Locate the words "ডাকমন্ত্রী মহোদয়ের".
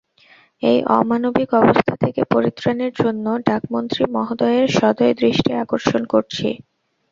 3.47-4.67